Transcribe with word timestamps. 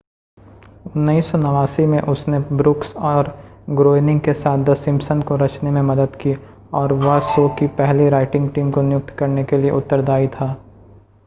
1989 0.87 1.85
में 1.87 1.99
उसने 2.03 2.39
ब्रुक्स 2.53 2.95
और 3.09 3.27
ग्रोएनिंग 3.71 4.21
के 4.21 4.33
साथ 4.33 4.63
द 4.65 4.73
सिम्पसन 4.77 5.21
को 5.21 5.35
रचने 5.35 5.71
में 5.71 5.81
मदद 5.91 6.15
की 6.21 6.35
और 6.73 6.93
वह 7.05 7.19
शो 7.29 7.47
की 7.59 7.67
पहली 7.77 8.09
राइटिंग 8.09 8.49
टीम 8.51 8.71
को 8.71 8.81
नियुक्त 8.81 9.15
करने 9.19 9.43
के 9.43 9.57
लिए 9.57 9.71
उत्तरदाई 9.73 10.27
था 10.29 10.53